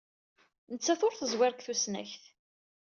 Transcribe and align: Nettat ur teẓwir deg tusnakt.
Nettat 0.73 1.01
ur 1.07 1.13
teẓwir 1.15 1.51
deg 1.53 1.61
tusnakt. 1.63 2.23